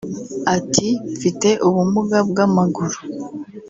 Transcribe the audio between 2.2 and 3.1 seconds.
bw’amaguru